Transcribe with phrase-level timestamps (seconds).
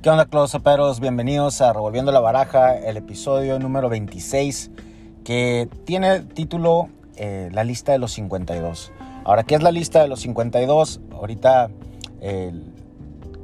[0.00, 1.00] ¿Qué onda, closeperos?
[1.00, 4.70] Bienvenidos a Revolviendo la Baraja, el episodio número 26,
[5.24, 8.92] que tiene título eh, La lista de los 52.
[9.24, 11.00] Ahora, ¿qué es la lista de los 52?
[11.12, 11.70] Ahorita
[12.20, 12.52] eh,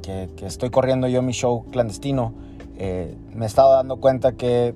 [0.01, 2.33] que, que, estoy corriendo yo mi show clandestino,
[2.77, 4.73] eh, me he estado dando cuenta que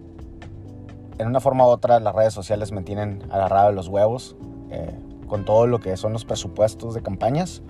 [1.18, 4.36] en una forma u otra las redes sociales me tienen agarrado de los huevos
[4.70, 7.62] eh, con todo lo que son los presupuestos de campañas.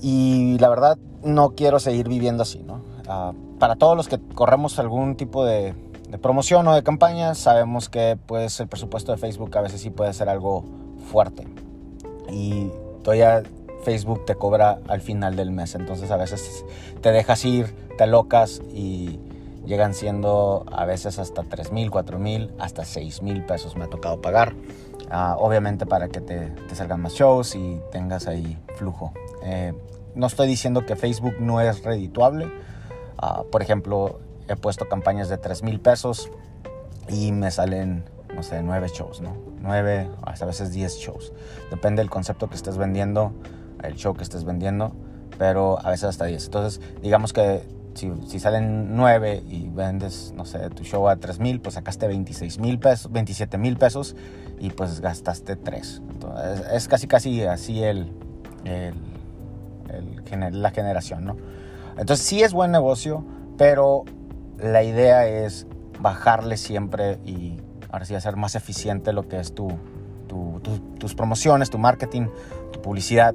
[0.00, 2.81] Y la verdad no quiero seguir viviendo así, ¿no?
[3.58, 5.74] Para todos los que corremos algún tipo de,
[6.08, 9.90] de, promoción o de campaña, sabemos que pues, el presupuesto de Facebook a veces sí
[9.90, 10.64] puede ser algo
[11.10, 11.46] fuerte.
[12.30, 12.70] Y
[13.02, 13.42] todavía
[13.82, 15.74] Facebook te cobra al final del mes.
[15.74, 16.64] Entonces a veces
[17.00, 19.20] te dejas ir, te locas y
[19.66, 23.88] llegan siendo a veces hasta 3 mil, 4 mil, hasta 6 mil pesos me ha
[23.88, 24.54] tocado pagar.
[25.10, 29.12] Uh, obviamente para que te, te, salgan más shows y tengas ahí flujo.
[29.44, 29.74] Eh,
[30.14, 32.50] no estoy diciendo que Facebook no es redituable.
[33.22, 36.30] Uh, por ejemplo, he puesto campañas de 3 mil pesos
[37.08, 39.36] y me salen, no sé, 9 shows, ¿no?
[39.60, 41.32] 9, hasta a veces 10 shows.
[41.70, 43.32] Depende del concepto que estés vendiendo,
[43.82, 44.92] el show que estés vendiendo,
[45.38, 46.44] pero a veces hasta 10.
[46.46, 47.62] Entonces, digamos que
[47.94, 52.08] si, si, salen 9 y vendes, no sé, tu show a 3 mil, pues sacaste
[52.08, 54.16] 26 mil pesos, 27 mil pesos
[54.58, 56.02] y pues gastaste 3.
[56.10, 58.12] Entonces, es casi casi así el,
[58.64, 58.94] el,
[59.90, 61.36] el, la generación, ¿no?
[61.98, 63.24] Entonces sí es buen negocio,
[63.58, 64.04] pero
[64.58, 65.66] la idea es
[66.00, 69.68] bajarle siempre y ahora sí hacer más eficiente lo que es tu,
[70.26, 72.28] tu, tu, tus promociones, tu marketing,
[72.72, 73.34] tu publicidad.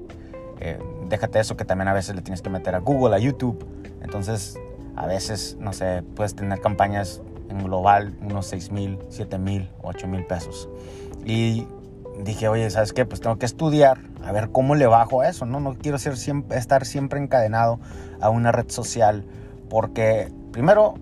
[0.60, 3.66] Eh, déjate eso que también a veces le tienes que meter a Google, a YouTube.
[4.02, 4.60] Entonces,
[4.96, 10.08] a veces, no sé, puedes tener campañas en global unos 6 mil, 7 mil, 8
[10.08, 10.68] mil pesos.
[11.26, 11.68] Y
[12.24, 13.06] dije, oye, ¿sabes qué?
[13.06, 15.60] Pues tengo que estudiar a ver cómo le bajo a eso, ¿no?
[15.60, 17.80] No quiero ser siempre, estar siempre encadenado
[18.22, 19.26] a una red social
[19.70, 20.96] porque primero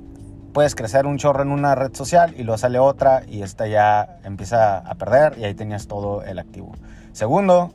[0.53, 4.20] puedes crecer un chorro en una red social y luego sale otra y esta ya
[4.23, 6.73] empieza a perder y ahí tenías todo el activo.
[7.11, 7.73] Segundo,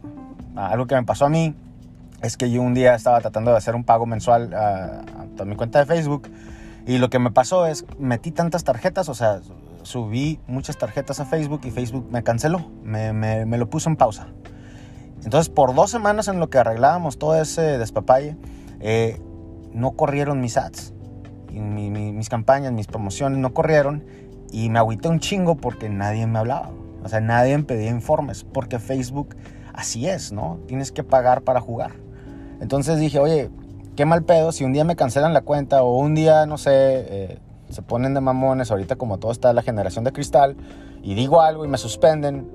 [0.57, 1.55] algo que me pasó a mí
[2.22, 5.03] es que yo un día estaba tratando de hacer un pago mensual a,
[5.39, 6.31] a mi cuenta de Facebook
[6.87, 9.41] y lo que me pasó es metí tantas tarjetas, o sea,
[9.83, 14.29] subí muchas tarjetas a Facebook y Facebook me canceló, me, lo puso en pausa.
[15.25, 18.37] Entonces, por dos semanas en lo que arreglábamos todo ese despapalle,
[18.81, 19.21] eh,
[19.73, 20.95] no corrieron mis ads.
[21.51, 24.05] Y mi, mi, mis campañas, mis promociones no corrieron
[24.53, 26.71] y me agüité un chingo porque nadie me hablaba.
[27.03, 29.37] O sea, nadie me pedía informes porque Facebook
[29.73, 30.59] así es, ¿no?
[30.67, 31.93] Tienes que pagar para jugar.
[32.61, 33.51] Entonces dije, oye,
[33.97, 36.71] qué mal pedo si un día me cancelan la cuenta o un día, no sé,
[36.73, 37.39] eh,
[37.71, 40.57] se ponen de mamones, ahorita como todo está la generación de cristal,
[41.03, 42.51] y digo algo y me suspenden,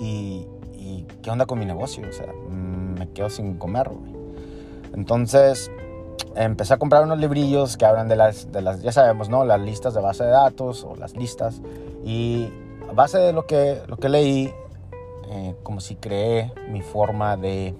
[0.00, 2.06] y, y ¿qué onda con mi negocio?
[2.08, 4.12] O sea, me quedo sin comer, güey.
[4.94, 5.70] Entonces,
[6.36, 9.44] empecé a comprar unos librillos que hablan de las, de las, ya sabemos, ¿no?
[9.44, 11.60] Las listas de base de datos o las listas,
[12.04, 12.50] y
[12.88, 14.52] a base de lo que, lo que leí,
[15.30, 17.74] eh, como si creé mi forma de,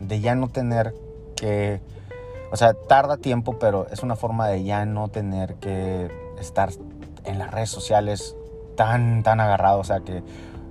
[0.00, 0.94] de ya no tener
[1.36, 1.80] que
[2.50, 6.70] o sea, tarda tiempo, pero es una forma de ya no tener que estar
[7.24, 8.36] en las redes sociales
[8.76, 9.78] tan, tan agarrado.
[9.78, 10.22] O sea, que,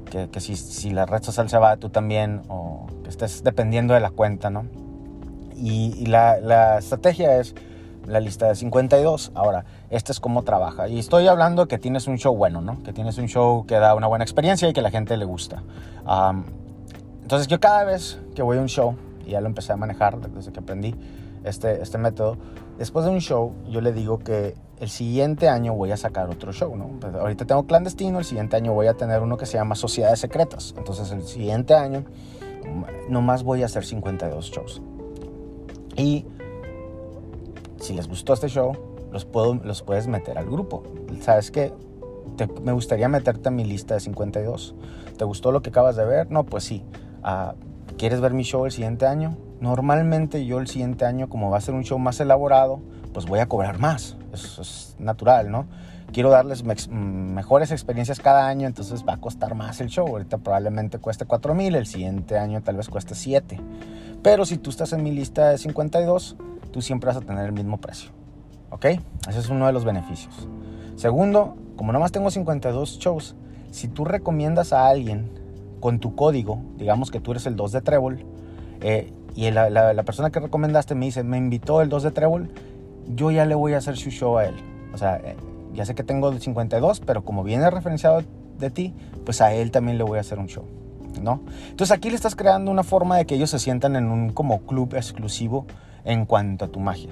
[0.09, 3.93] que, que si, si, la red social se va, tú también, o que estés dependiendo
[3.93, 4.65] de la cuenta, ¿no?
[5.55, 7.55] Y, y la, la, estrategia es
[8.05, 9.31] la lista de 52.
[9.35, 10.87] Ahora, este es cómo trabaja.
[10.87, 12.81] Y estoy hablando que tienes un show bueno, ¿no?
[12.83, 15.63] Que tienes un show que da una buena experiencia y que la gente le gusta.
[16.05, 16.43] Um,
[17.21, 18.95] entonces, yo cada vez que voy a un show,
[19.25, 20.95] y ya lo empecé a manejar desde que aprendí,
[21.43, 22.37] este, este método,
[22.77, 26.53] después de un show yo le digo que el siguiente año voy a sacar otro
[26.53, 26.87] show, ¿no?
[26.99, 30.19] Pues ahorita tengo clandestino, el siguiente año voy a tener uno que se llama Sociedades
[30.19, 30.73] Secretas.
[30.77, 32.05] Entonces el siguiente año
[33.09, 34.81] nomás voy a hacer 52 shows.
[35.97, 36.25] Y
[37.81, 38.73] si les gustó este show,
[39.11, 40.83] los, puedo, los puedes meter al grupo.
[41.21, 41.73] ¿Sabes qué?
[42.37, 44.75] Te, me gustaría meterte a mi lista de 52.
[45.17, 46.31] ¿Te gustó lo que acabas de ver?
[46.31, 46.85] No, pues sí.
[47.21, 47.53] Uh,
[47.97, 49.35] ¿Quieres ver mi show el siguiente año?
[49.61, 52.79] Normalmente yo el siguiente año, como va a ser un show más elaborado,
[53.13, 54.15] pues voy a cobrar más.
[54.31, 55.65] Eso es natural, ¿no?
[56.13, 60.07] Quiero darles me mejores experiencias cada año, entonces va a costar más el show.
[60.07, 63.59] Ahorita probablemente cueste 4 mil, el siguiente año tal vez cueste 7.
[64.23, 66.35] Pero si tú estás en mi lista de 52,
[66.71, 68.11] tú siempre vas a tener el mismo precio.
[68.71, 68.85] ¿Ok?
[69.27, 70.47] Ese es uno de los beneficios.
[70.95, 73.35] Segundo, como nomás tengo 52 shows,
[73.71, 75.29] si tú recomiendas a alguien
[75.79, 78.25] con tu código, digamos que tú eres el 2 de trébol,
[78.81, 82.49] eh, y la, la, persona que recomendaste me dice, me invitó el 2 de trébol,
[83.07, 84.55] yo ya le voy a hacer su show a él.
[84.93, 85.35] O sea, eh,
[85.73, 88.23] ya sé que tengo el 52, pero como viene referenciado
[88.57, 88.93] de ti,
[89.25, 90.65] pues a él también le voy a hacer un show.
[91.21, 91.41] ¿no?
[91.69, 94.61] Entonces aquí le estás creando una forma de que ellos se sientan en un como
[94.61, 95.65] club exclusivo
[96.05, 97.11] en cuanto a tu magia.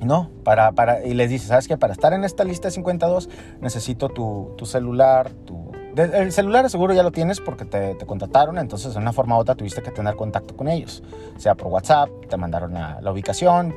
[0.00, 1.76] no, para, para, y les dices, ¿sabes qué?
[1.76, 3.28] Para estar en esta lista de 52
[3.60, 5.65] necesito tu, tu celular, tu...
[5.96, 9.40] El celular seguro ya lo tienes porque te, te, contrataron, entonces de una forma u
[9.40, 11.02] otra tuviste que tener contacto con ellos,
[11.38, 13.74] sea por WhatsApp, te mandaron la, ubicación,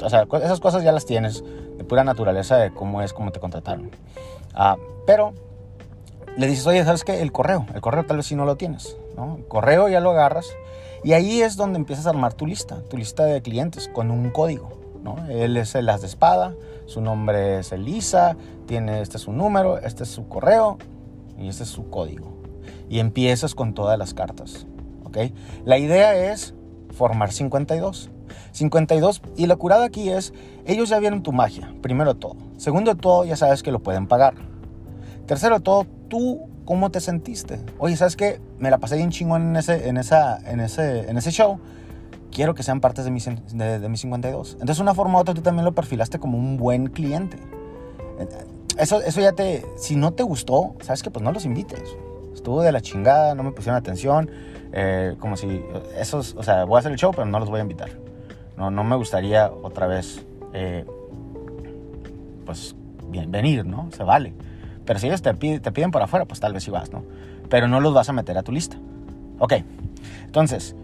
[0.00, 1.42] o sea, esas cosas ya las tienes
[1.76, 3.90] de pura naturaleza de cómo es, cómo te contrataron.
[4.54, 4.76] Ah,
[5.06, 5.32] pero
[6.36, 7.20] le dices, oye, ¿sabes qué?
[7.20, 8.96] El correo, el correo tal vez si no lo tienes.
[9.36, 10.46] El correo ya lo agarras
[11.02, 14.30] y ahí es donde empiezas a armar tu lista, tu lista de clientes con un
[14.30, 14.78] código.
[15.28, 16.54] Él es el as de espada,
[16.86, 18.36] su nombre es Elisa,
[18.66, 20.78] tiene, este es su número, este es su correo
[21.40, 22.36] y este es su código.
[22.88, 24.66] Y empiezas con todas las cartas,
[25.04, 25.18] ¿ok?
[25.64, 26.54] La idea es
[26.90, 28.10] formar 52.
[28.52, 30.32] 52, y la curada aquí es,
[30.64, 32.36] ellos ya vieron tu magia, primero todo.
[32.56, 34.34] Segundo todo, ya sabes que lo pueden pagar.
[35.26, 37.60] Tercero todo, tú cómo te sentiste.
[37.78, 38.40] Oye, ¿sabes qué?
[38.58, 41.58] Me la pasé bien chingón en ese, en esa, en ese, en ese show
[42.30, 44.52] quiero que sean partes de mis, de, de 52.
[44.52, 47.38] Entonces, de una forma u otra, tú también lo perfilaste como un buen cliente.
[48.80, 51.96] Eso, eso ya te, si no te gustó, sabes que pues no los invites.
[52.34, 54.30] Estuvo de la chingada, no me pusieron atención,
[54.72, 55.62] eh, como si
[55.98, 57.90] esos, o sea, voy a hacer el show, pero no los voy a invitar.
[58.56, 60.24] No, no me gustaría otra vez,
[60.54, 60.86] eh,
[62.46, 62.74] pues,
[63.08, 63.90] bien, venir, ¿no?
[63.92, 64.32] Se vale.
[64.86, 67.04] Pero si ellos te, piden, te piden por afuera, pues tal vez sí vas, ¿no?
[67.50, 68.78] Pero no los vas a meter a tu lista.
[69.38, 69.54] Ok,
[70.24, 70.74] entonces,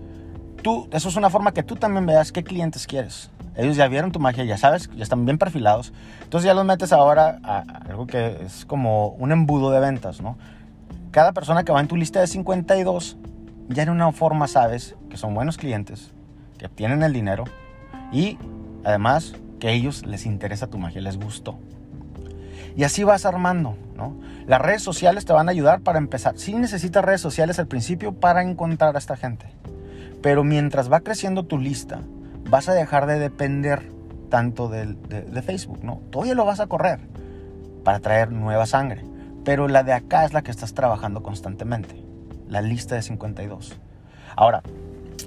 [0.91, 3.31] eso es una forma que tú también veas qué clientes quieres.
[3.57, 5.93] Ellos ya vieron tu magia, ya sabes, ya están bien perfilados.
[6.23, 10.37] Entonces ya los metes ahora a algo que es como un embudo de ventas, ¿no?
[11.11, 13.17] Cada persona que va en tu lista de 52,
[13.69, 16.13] ya en una forma sabes que son buenos clientes,
[16.59, 17.45] que tienen el dinero
[18.13, 18.39] y
[18.85, 21.59] además que a ellos les interesa tu magia, les gustó.
[22.77, 24.15] Y así vas armando, ¿no?
[24.47, 26.39] Las redes sociales te van a ayudar para empezar.
[26.39, 29.47] Sí necesitas redes sociales al principio para encontrar a esta gente.
[30.21, 32.01] Pero mientras va creciendo tu lista,
[32.49, 33.91] vas a dejar de depender
[34.29, 36.01] tanto de, Facebook, ¿no?
[36.11, 37.01] Todavía lo vas a correr
[37.85, 39.05] para traer nueva sangre.
[39.45, 42.03] Pero la de acá es la que estás trabajando constantemente.
[42.49, 43.79] La lista de 52.
[44.35, 44.63] Ahora,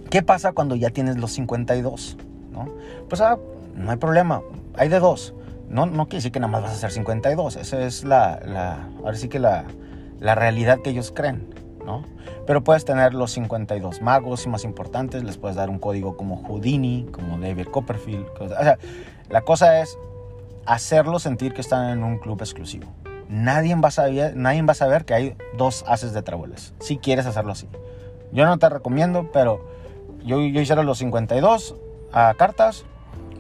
[0.10, 2.18] ¿qué pasa cuando ya tienes los 52?
[2.52, 2.68] ¿no?
[3.08, 3.38] Pues ah,
[3.76, 4.42] no hay problema.
[4.76, 5.34] Hay de dos.
[5.70, 7.56] No, no quiere decir que nada más vas a hacer 52.
[7.56, 9.66] Esa es la, la ahora sí que la,
[10.20, 11.48] la realidad que ellos creen.
[11.90, 12.04] ¿No?
[12.46, 16.38] Pero puedes tener los 52 magos y más importantes, les puedes dar un código como
[16.44, 18.28] Houdini, como David Copperfield.
[18.40, 18.78] O sea,
[19.30, 19.98] la cosa es
[20.66, 22.86] hacerlos sentir que están en un club exclusivo.
[23.28, 26.98] Nadie va a saber, nadie va a saber que hay dos haces de tréboles, si
[26.98, 27.68] quieres hacerlo así.
[28.32, 29.66] Yo no te recomiendo, pero
[30.24, 31.76] yo, yo hicieron los 52
[32.12, 32.86] a cartas.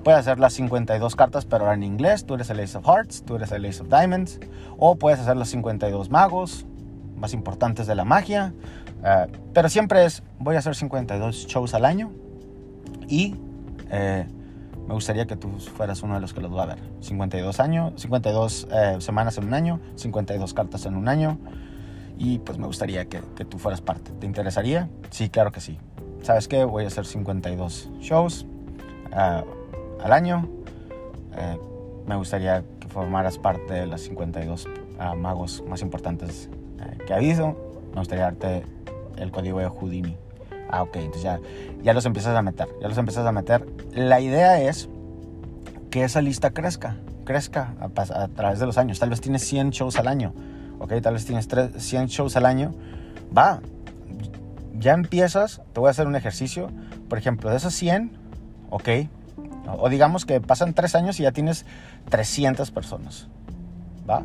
[0.03, 2.25] Puedes hacer las 52 cartas, pero ahora en inglés.
[2.25, 4.39] Tú eres el Ace of Hearts, tú eres el Ace of Diamonds.
[4.77, 6.65] O puedes hacer los 52 magos
[7.19, 8.53] más importantes de la magia.
[9.03, 12.11] Ah, pero siempre es, voy a hacer 52 shows al año
[13.07, 13.35] y
[13.91, 14.25] eh,
[14.87, 16.79] me gustaría que tú fueras uno de los que los va a ver.
[17.01, 21.37] 52 años, 52 eh, semanas en un año, 52 cartas en un año
[22.17, 24.11] y pues me gustaría que, que, tú fueras parte.
[24.19, 24.89] ¿Te interesaría?
[25.09, 25.77] Sí, claro que sí.
[26.21, 26.63] ¿Sabes qué?
[26.65, 28.45] Voy a hacer 52 shows
[29.13, 30.49] uh, al año.
[31.37, 31.57] Eh,
[32.05, 36.49] me gustaría que formaras parte de las 52 uh, magos más importantes
[37.05, 37.55] que ha habido.
[37.91, 38.63] Me gustaría darte
[39.17, 40.17] el código de Houdini.
[40.69, 41.39] Ah, ok, entonces ya,
[41.81, 43.65] ya los empiezas a meter, ya los empiezas a meter.
[43.93, 44.87] La idea es
[45.89, 48.99] que esa lista crezca, crezca a, través de los años.
[48.99, 50.33] Tal vez tienes 100 shows al año,
[50.79, 52.73] ok, tal vez tienes 100 shows al año.
[53.35, 53.61] Va,
[54.77, 56.69] ya empiezas, te voy a hacer un ejercicio,
[57.09, 58.11] por ejemplo, de esos 100,
[58.69, 58.89] ok,
[59.79, 61.65] o digamos que pasan 3 años y ya tienes
[62.09, 63.27] 300 personas,
[64.07, 64.23] va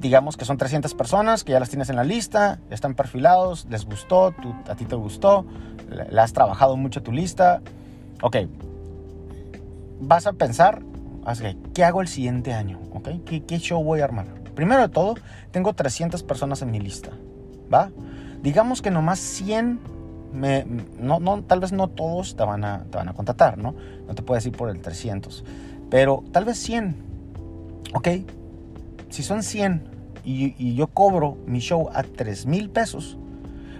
[0.00, 3.84] digamos que son 300 personas que ya las tienes en la lista, están perfilados, les
[3.86, 4.34] gustó,
[4.68, 5.46] a ti te gustó,
[5.90, 7.62] le, has trabajado mucho tu lista.
[8.22, 8.36] Ok,
[10.00, 10.82] vas a pensar,
[11.74, 12.78] ¿qué hago el siguiente año?
[12.94, 14.26] Okay, ¿Qué, show voy a armar?
[14.54, 15.14] Primero de todo,
[15.50, 17.10] tengo 300 personas en mi lista,
[17.72, 17.90] ¿va?
[18.42, 19.80] Digamos que nomás 100,
[20.32, 20.64] me,
[20.98, 23.74] no, no, tal vez no todos te van, a, te van a contratar, ¿no?
[24.06, 25.44] No te puedes ir por el 300,
[25.90, 26.96] pero tal vez 100,
[27.94, 28.08] ¿ok?
[29.16, 29.82] Si son 100
[30.24, 33.16] y, yo cobro mi show a 3 mil pesos,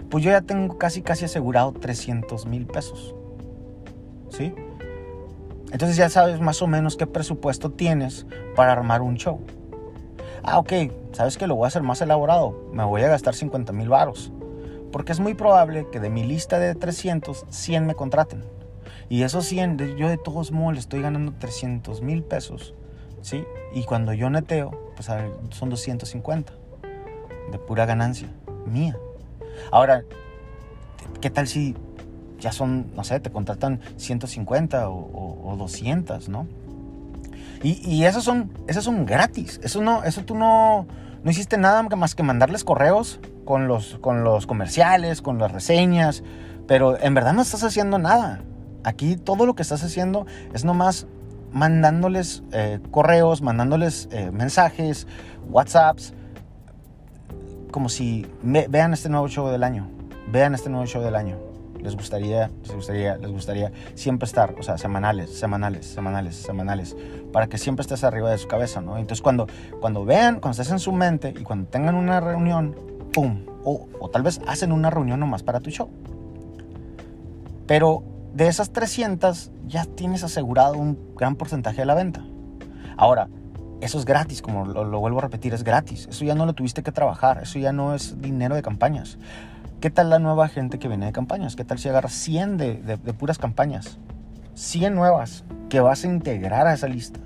[0.08, 3.14] pues yo ya tengo casi casi asegurado 300 mil pesos.
[4.30, 4.54] ¿Sí?
[5.72, 9.40] Entonces ya sabes más o menos qué presupuesto tienes para armar un show.
[10.42, 10.72] Ah, ok,
[11.12, 12.70] sabes que lo voy a hacer más elaborado.
[12.72, 14.32] Me voy a gastar 50 mil varos.
[14.90, 18.42] Porque es muy probable que de mi lista de 300, 100 me contraten.
[19.10, 22.74] Y esos 100, yo de todos modos le estoy ganando 300 mil pesos.
[23.26, 23.45] ¿Sí?
[23.75, 25.09] Y cuando yo neteo, pues
[25.50, 26.52] son 250
[27.50, 28.28] de pura ganancia
[28.66, 28.97] mía.
[29.73, 30.04] Ahora,
[31.21, 31.75] ¿qué tal si
[32.38, 36.47] ya son, no sé, te contratan 150 o, 200, ¿no?
[37.64, 39.59] Y, y esos son, esos son gratis.
[39.64, 40.87] Eso no, eso tú no,
[41.25, 46.23] no hiciste nada más que mandarles correos con los, con los comerciales, con las reseñas,
[46.68, 48.45] pero en verdad no estás haciendo nada.
[48.85, 51.09] Aquí todo lo que estás haciendo es nomás
[51.56, 55.06] mandándoles eh, correos, mandándoles eh, mensajes,
[55.48, 56.12] WhatsApps,
[57.70, 59.88] como si vean este nuevo show del año,
[60.30, 61.38] vean este nuevo show del año.
[61.80, 66.94] Les gustaría, les gustaría, les gustaría siempre estar, o sea, semanales, semanales, semanales, semanales,
[67.32, 68.98] para que siempre estés arriba de su cabeza, ¿no?
[68.98, 69.46] Entonces cuando,
[69.80, 72.76] cuando vean, cuando estés en su mente y cuando tengan una reunión,
[73.14, 73.46] ¡pum!
[73.64, 75.88] O, o tal vez hacen una reunión nomás para tu show.
[77.66, 82.22] Pero de esas 300 ya tienes asegurado un gran porcentaje de la venta.
[82.98, 83.28] Ahora,
[83.80, 86.06] eso es gratis, como lo, vuelvo a repetir, es gratis.
[86.10, 89.16] Eso ya no lo tuviste que trabajar, eso ya no es dinero de campañas.
[89.80, 91.56] ¿Qué tal la nueva gente que viene de campañas?
[91.56, 93.98] ¿Qué tal si agarras 100 de, puras campañas?
[94.54, 97.20] 100 nuevas que vas a integrar a esa lista.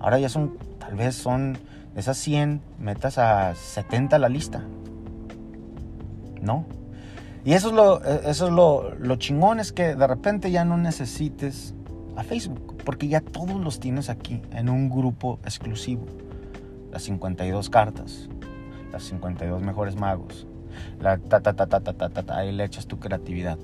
[0.00, 1.56] Ahora ya son, tal vez son
[1.94, 4.64] esas 100, metas a 70 la lista.
[6.40, 6.66] ¿No?
[7.44, 10.64] Y eso es lo, eh, eso es lo, lo chingón, es que de repente ya
[10.64, 11.74] no necesites
[12.16, 16.06] a Facebook, porque ya todos los tienes aquí, en un grupo exclusivo.
[16.92, 18.28] Las 52 cartas,
[18.92, 20.46] las 52 mejores magos,
[21.00, 23.58] ta ta ta ta ta ta ta, ta ahí le echas tu creatividad.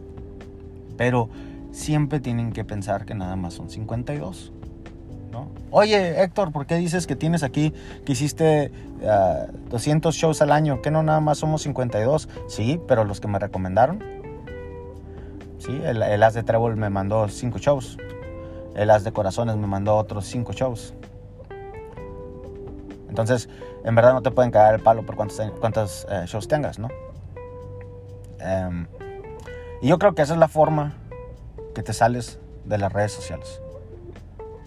[0.96, 1.28] Pero
[1.70, 4.52] siempre tienen que pensar que nada más son 52.
[5.70, 8.72] Oye, Héctor, ¿por qué dices que tienes aquí, que hiciste
[9.70, 10.80] 200 ah, shows al año?
[10.80, 12.28] ¿Que no nada más somos 52?
[12.48, 14.02] Sí, pero los que me recomendaron.
[15.58, 17.98] Sí, el, As de Trébol me mandó 5 shows.
[18.74, 20.94] El As de Corazones me mandó otros 5 shows.
[23.08, 23.48] Entonces,
[23.84, 26.88] en verdad no te pueden caer el palo por cuántos, cuántos eh, shows tengas, ¿no?
[28.38, 28.86] Em,
[29.82, 30.94] y yo creo que esa es la forma
[31.74, 33.60] que te sales de las redes sociales.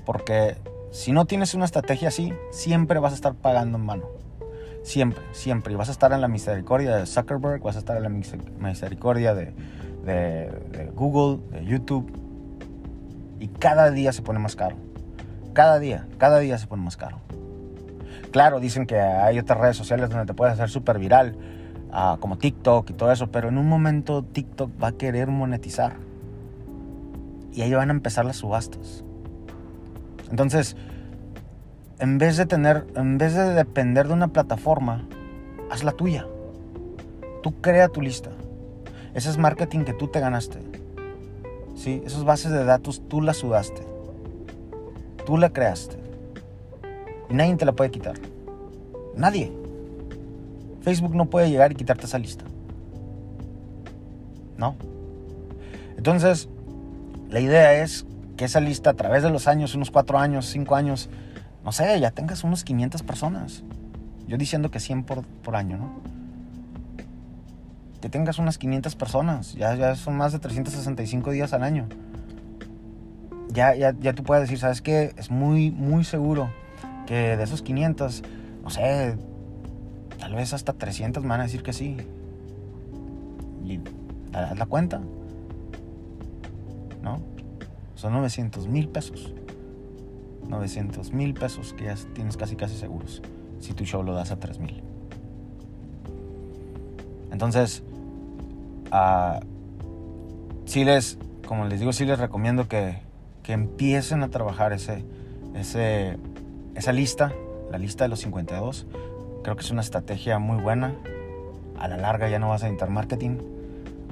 [0.05, 0.55] Porque
[0.91, 4.05] si no tienes una estrategia así, siempre vas a estar pagando en mano.
[4.83, 5.73] Siempre, siempre.
[5.73, 9.33] Y vas a estar en la misericordia de Zuckerberg, vas a estar en la misericordia
[9.33, 9.53] de,
[10.95, 12.11] Google, de YouTube.
[13.39, 14.75] Y cada día se pone más caro.
[15.53, 17.19] Cada día, cada día se pone más caro.
[18.31, 21.35] Claro, dicen que hay otras redes sociales donde te puedes hacer súper viral,
[21.91, 25.97] ah, como TikTok y todo eso, pero en un momento TikTok va a querer monetizar.
[27.53, 29.03] Y ahí van a empezar las subastas.
[30.31, 30.75] Entonces,
[31.99, 35.05] en vez de tener, en vez de depender de una plataforma,
[35.69, 36.25] haz la tuya.
[37.43, 38.31] Tú crea tu lista.
[39.13, 40.59] Ese es marketing que tú te ganaste.
[41.75, 42.01] ¿Sí?
[42.05, 43.83] Esas bases de datos tú las sudaste.
[45.25, 45.97] Tú la creaste.
[47.29, 48.15] Y nadie te la puede quitar.
[49.15, 49.51] Nadie.
[50.81, 52.45] Facebook no puede llegar y quitarte esa lista.
[54.57, 54.75] ¿No?
[55.97, 56.49] Entonces,
[57.29, 58.05] la idea es
[58.41, 61.11] que esa lista a través de los años, unos cuatro años, cinco años,
[61.63, 63.61] no sé, ya tengas unos 500 personas.
[64.25, 65.91] Yo diciendo que 100 por, por año, ¿no?
[68.01, 71.85] Que tengas unas 500 personas, ya, ya son más de 365 días al año.
[73.49, 75.13] Ya, ya, ya tú puedes decir, ¿sabes qué?
[75.17, 76.49] Es muy, muy seguro
[77.05, 78.23] que de esos 500,
[78.63, 79.17] no sé,
[80.17, 81.95] tal vez hasta 300 me van a decir que sí.
[83.63, 83.79] Y
[84.33, 84.99] haz la cuenta.
[87.03, 87.30] ¿No?
[88.01, 89.31] Son 900 mil pesos.
[90.47, 93.21] 900 mil pesos que ya tienes casi casi seguros.
[93.59, 94.81] Si tu show lo das a 3 mil.
[97.31, 97.83] Entonces,
[98.91, 99.39] uh,
[100.73, 102.97] les, como les digo, sí les recomiendo que,
[103.43, 105.05] que empiecen a trabajar ese,
[105.53, 106.17] ese,
[106.73, 107.31] esa lista,
[107.69, 108.87] la lista de los 52.
[109.43, 110.95] Creo que es una estrategia muy buena.
[111.77, 113.37] A la larga ya no vas a editar marketing.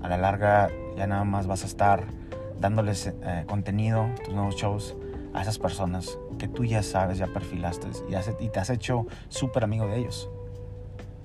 [0.04, 2.19] A la larga ya nada más vas a estar
[2.60, 4.96] dándoles eh, contenido, tus nuevos shows
[5.34, 9.64] a esas personas que tú ya sabes, ya perfilaste y, y te has hecho súper
[9.64, 10.30] amigo de ellos,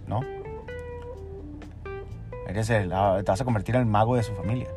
[0.06, 0.20] ¿no?
[2.46, 4.68] Eres el, ah, te vas a convertir en el mago de su familia.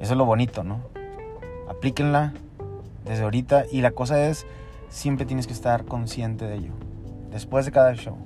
[0.00, 0.80] Eso es lo bonito, ¿no?
[1.68, 2.32] Aplíquenla
[3.04, 4.46] desde ahorita y la cosa es,
[4.88, 6.72] siempre tienes que estar consciente de ello.
[7.30, 8.16] Después de cada show,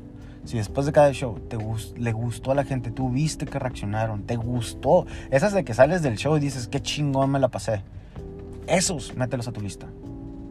[0.44, 1.56] si después de cada show te
[1.96, 6.02] le gustó a la gente, tú viste que reaccionaron, te gustó, esas de que sales
[6.02, 7.82] del show y dices, qué chingón me la pasé.
[8.66, 9.86] Esos, mételos a tu lista.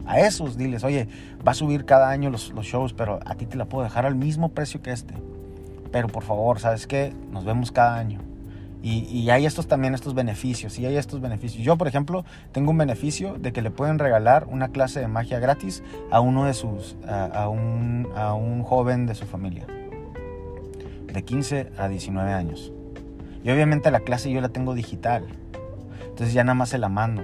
[0.06, 1.08] A esos, diles, oye,
[1.46, 4.06] va a subir cada año los, los shows, pero a ti te la puedo dejar
[4.06, 5.14] al mismo precio que este.
[5.92, 7.14] Pero por favor, ¿sabes qué?
[7.32, 8.22] Nos vemos cada año.
[8.84, 11.64] Y, hay estos también, estos beneficios, y hay estos beneficios.
[11.64, 15.38] Yo, por ejemplo, tengo un beneficio de que le pueden regalar una clase de magia
[15.38, 19.68] gratis a uno de sus, a, un, a un joven de su familia
[21.14, 22.72] de 15 a 19 años.
[23.44, 25.26] Y obviamente la clase yo la tengo digital.
[26.10, 27.24] Entonces ya nada más se la mando.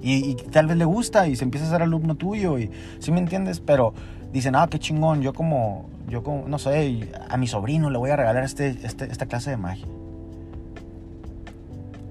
[0.00, 2.58] Y, tal vez le gusta y se empieza a ser alumno tuyo.
[2.58, 3.94] Y si me entiendes, pero
[4.32, 5.22] dicen, ah, qué chingón.
[5.22, 9.10] Yo como, yo como, no sé, a mi sobrino le voy a regalar este, este,
[9.10, 9.86] esta clase de magia.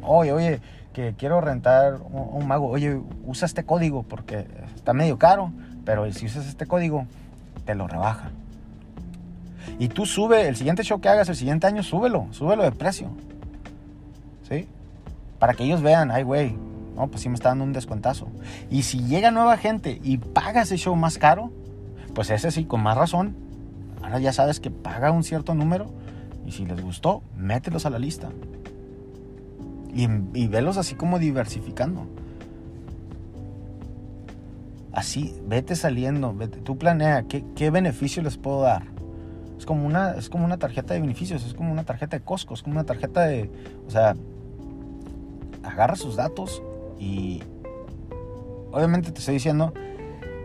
[0.01, 0.59] Oye, oye,
[0.93, 2.67] que quiero rentar un, mago.
[2.67, 5.51] Oye, usa este código porque está medio caro.
[5.85, 7.05] Pero si usas este código,
[7.65, 8.31] te lo rebaja.
[9.79, 13.09] Y tú sube, el siguiente show que hagas el siguiente año, súbelo, súbelo de precio.
[14.47, 14.67] ¿Sí?
[15.39, 16.55] Para que ellos vean, ay, güey,
[16.95, 18.27] no, pues sí me está dando un descuentazo.
[18.69, 21.51] Y si llega nueva gente y paga ese show más caro,
[22.13, 23.35] pues ese sí, con más razón.
[24.01, 25.87] Ahora ya sabes que paga un cierto número
[26.45, 28.29] y si les gustó, mételos a la lista.
[29.93, 32.07] Y, velos así como diversificando.
[34.91, 38.92] Así, vete saliendo, vete, tú planea qué beneficio les puedo dar.
[39.63, 42.53] Es como, una, es como una tarjeta de beneficios, es como una tarjeta de Costco,
[42.53, 43.49] es como una tarjeta de...
[43.87, 44.13] O sea,
[45.63, 46.61] agarra sus datos
[46.99, 47.41] y
[48.73, 49.73] obviamente te estoy diciendo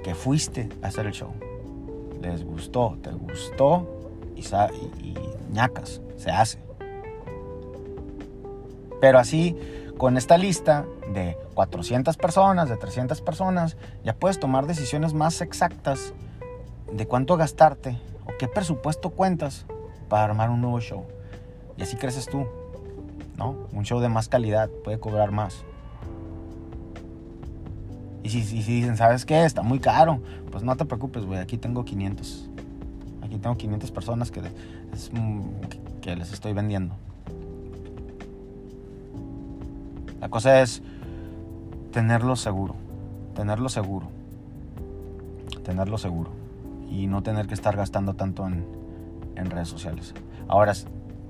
[0.05, 1.33] que fuiste a hacer el show.
[2.23, 3.89] Les gustó, te gustó
[4.37, 5.19] y, y, y
[5.53, 6.61] ñacas, se hace.
[9.01, 9.57] Pero así,
[9.97, 16.15] con esta lista de 400 personas, de 300 personas, ya puedes tomar decisiones más exactas
[16.93, 17.99] de cuánto gastarte
[18.39, 19.67] qué presupuesto cuentas
[20.09, 21.05] para armar un nuevo show.
[21.77, 22.47] Y así creces tú,
[23.37, 23.57] ¿no?
[23.73, 25.65] Un show de más calidad puede cobrar más.
[28.23, 29.45] Y si, si, dicen, ¿sabes qué?
[29.45, 30.21] Está muy caro.
[30.51, 31.39] Pues no te preocupes, güey.
[31.41, 32.51] Aquí tengo 500.
[33.23, 36.95] Aquí tengo 500 personas que les estoy vendiendo.
[40.21, 40.83] La cosa es
[41.93, 42.75] tenerlo seguro.
[43.35, 44.09] Tenerlo seguro.
[45.65, 46.38] Tenerlo seguro.
[46.91, 48.67] Y no tener que estar gastando tanto en,
[49.37, 50.15] en redes sociales.
[50.49, 50.73] Ahora,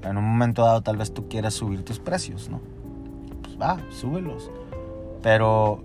[0.03, 2.61] en un momento dado tal vez tú quieras subir tus precios, ¿no?
[3.43, 4.51] Pues va, súbelos.
[5.23, 5.83] Pero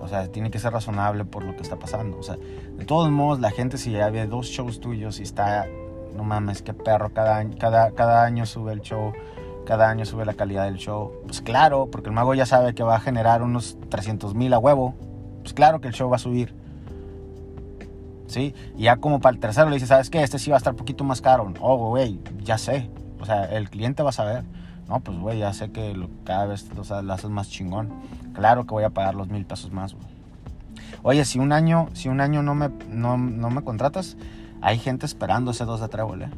[0.00, 2.18] o sea, tiene que ser razonable por lo que está pasando.
[2.18, 5.66] O sea, de todos modos, la gente si ya ve dos shows tuyos y está,
[6.16, 9.12] no mames, qué perro, cada año, cada, cada año sube el show,
[9.66, 11.12] cada año sube la calidad del show.
[11.26, 14.58] Pues claro, porque el mago ya sabe que va a generar unos 300 mil a
[14.58, 14.94] huevo.
[15.42, 16.54] Pues claro que el show va a subir.
[18.28, 18.54] ¿Sí?
[18.76, 20.22] Y ya como para el tercero le dice, ¿sabes qué?
[20.22, 21.52] Este sí va a estar un poquito más caro.
[21.60, 22.90] Oh, güey, ya sé.
[23.20, 24.44] O sea, el cliente va a saber.
[24.86, 27.90] No, pues, güey, ya sé que cada vez lo, haces más chingón.
[28.34, 30.06] Claro que voy a pagar los mil pesos más, güey.
[31.02, 34.16] Oye, si un año, si un año no me, no, me contratas,
[34.60, 36.30] hay gente esperando ese 2 de trébol, ¿eh?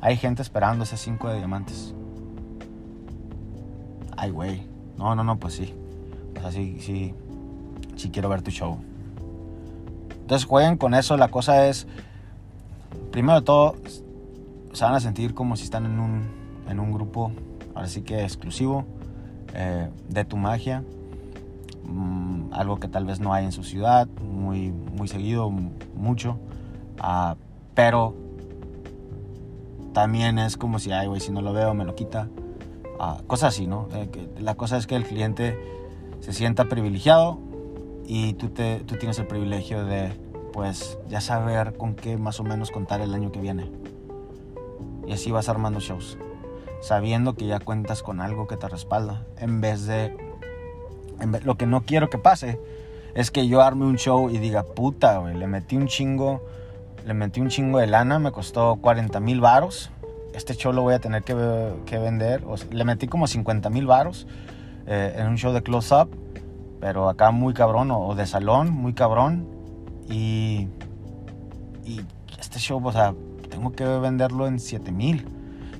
[0.00, 1.94] Hay gente esperando ese 5 de diamantes.
[4.16, 4.62] Ay, güey.
[4.96, 5.74] No, no, no, pues sí.
[6.36, 7.14] O sea, sí, sí,
[7.96, 8.78] sí quiero ver tu show.
[10.28, 11.16] Entonces jueguen con eso.
[11.16, 11.86] La cosa es,
[13.10, 13.76] primero de todo,
[14.74, 16.28] se van a sentir como si están en un
[16.68, 17.32] en un grupo,
[17.74, 18.84] ahora sí que exclusivo,
[19.54, 20.84] eh, de tu magia.
[21.84, 25.50] Mm, algo que tal vez no hay en su ciudad, muy, muy seguido,
[25.96, 26.38] mucho.
[26.98, 27.36] Ah,
[27.74, 28.14] pero
[29.94, 32.28] también es como si, ay, güey, si no lo veo, me lo quita.
[33.00, 33.88] Uh, cosas así, ¿no?
[33.94, 34.10] Eh,
[34.40, 35.58] la cosa es que el cliente
[36.20, 37.47] se sienta privilegiado
[38.08, 40.10] y tú, te, tú tienes el privilegio de,
[40.52, 43.70] pues, ya saber con qué más o menos contar el año que viene.
[45.06, 46.18] Y así vas armando shows
[46.80, 50.16] sabiendo que ya cuentas con algo que te respalda, en vez de...
[51.44, 52.60] lo que no quiero que pase
[53.14, 56.44] es que yo arme un show y diga, puta, güey, le metí un chingo,
[57.04, 59.90] le metí un chingo de lana, me costó 40 mil varos,
[60.34, 64.26] este show lo voy a tener que, vender, o le metí como 50 mil varos
[64.86, 66.10] eh, en un show de close-up,
[66.80, 69.46] pero acá muy cabrón, o, de salón, muy cabrón,
[70.08, 70.68] y,
[71.84, 72.00] y
[72.38, 73.14] este show, o sea,
[73.50, 75.26] tengo que venderlo en 7 mil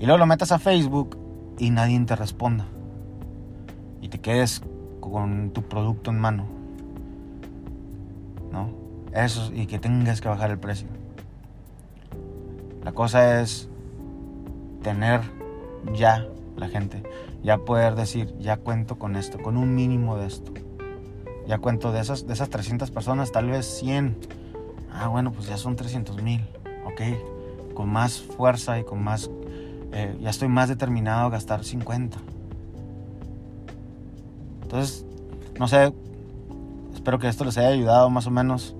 [0.00, 1.18] y luego lo metas a Facebook
[1.58, 2.66] y nadie te responda.
[4.00, 4.62] Y te quedes
[5.00, 6.46] con tu producto en mano.
[8.52, 8.70] ¿No?
[9.12, 10.88] Eso, y que tengas que bajar el precio.
[12.84, 13.68] La cosa es
[14.82, 15.20] tener
[15.92, 17.02] ya la gente,
[17.42, 20.52] ya poder decir, ya cuento con esto, con un mínimo de esto.
[21.48, 24.16] Ya cuento de esas, de esas 300 personas, tal vez 100.
[24.92, 26.46] Ah, bueno, pues ya son 300 mil.
[26.84, 27.74] Ok.
[27.74, 29.30] Con más fuerza y con más
[29.92, 32.18] eh, ya estoy más determinado a gastar 50.
[34.62, 35.06] Entonces,
[35.58, 35.92] no sé,
[36.94, 38.74] espero que esto les haya ayudado más o menos.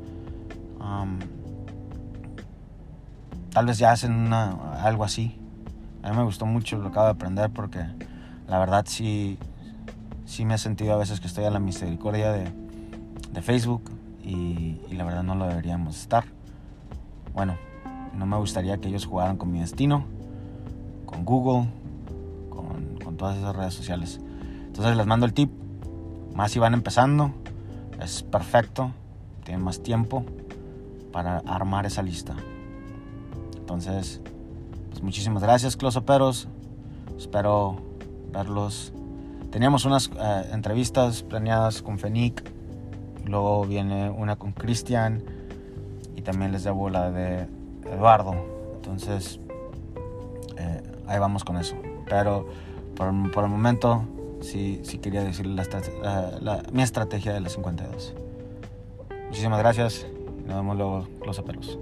[3.51, 5.37] tal vez ya hacen algo así.
[6.03, 7.81] A mí me gustó mucho, lo acabo de aprender porque
[8.47, 9.39] la verdad sí,
[10.29, 12.53] sí me he sentido a veces que estoy a la misericordia de,
[13.43, 13.83] Facebook
[14.25, 16.25] y, y la verdad no lo deberíamos estar.
[17.35, 17.57] Bueno,
[18.15, 20.05] no me gustaría que ellos jugaran con mi destino
[21.09, 21.69] con Google,
[22.51, 24.21] con, con todas esas redes sociales.
[24.67, 25.51] Entonces les mando el tip.
[26.35, 27.33] Más si van empezando,
[28.01, 28.93] es perfecto.
[29.45, 30.25] Tienen más tiempo
[31.11, 32.37] para armar esa lista.
[33.57, 34.21] Entonces,
[34.91, 36.47] pues muchísimas gracias, Closoperos.
[37.17, 37.77] Espero
[38.31, 38.93] verlos.
[39.51, 42.43] Teníamos unas eh, entrevistas planeadas con Fenic.
[43.25, 45.23] Luego viene una con Cristian.
[46.17, 47.47] Y también les debo la de
[47.91, 48.35] Eduardo.
[48.77, 49.41] Entonces,
[50.59, 51.77] eh, ahí vamos con eso.
[52.09, 52.47] Pero
[52.97, 54.05] por, por el momento,
[54.41, 55.69] sí, sí quería decirles
[56.03, 58.15] la, la, mi estrategia de las 52.
[59.27, 60.07] Muchísimas gracias.
[60.47, 61.79] Nos vemos luego, los apelos.